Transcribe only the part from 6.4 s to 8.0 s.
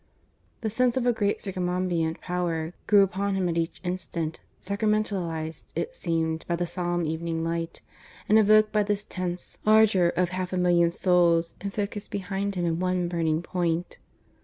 by the solemn evening light,